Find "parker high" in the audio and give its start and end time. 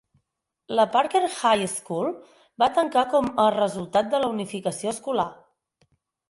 0.93-1.65